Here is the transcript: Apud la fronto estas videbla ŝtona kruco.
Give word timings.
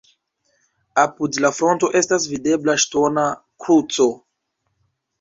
Apud 1.01 1.37
la 1.45 1.51
fronto 1.59 1.91
estas 2.01 2.27
videbla 2.33 2.77
ŝtona 2.87 3.31
kruco. 3.67 4.13